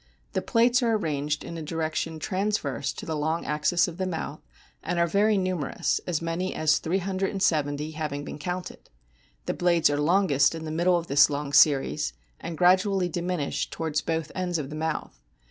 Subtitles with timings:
[0.33, 4.41] The plates are arranged in a direction transverse to the long axis of the mouth
[4.81, 8.89] and are very numerous, as many as three hundred and seventy having been counted.
[9.45, 14.01] The blades are longest in the middle of this long series, and gradually diminish towards
[14.01, 15.21] both ends of the mouth.